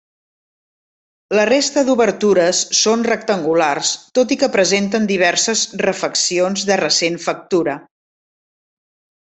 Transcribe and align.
La 1.39 1.43
resta 1.49 1.83
d'obertures 1.89 2.61
són 2.79 3.05
rectangulars, 3.09 3.91
tot 4.21 4.35
i 4.37 4.39
que 4.45 4.51
presenten 4.57 5.07
diverses 5.15 5.65
refeccions 5.87 6.67
de 6.71 6.83
recent 6.85 7.23
factura. 7.29 7.81